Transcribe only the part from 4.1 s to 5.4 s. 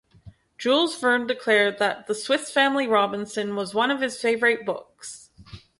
favorite books.